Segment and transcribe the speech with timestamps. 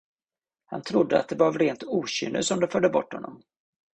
[0.65, 3.43] Han trodde, att det var av rent okynne, som de förde bort honom.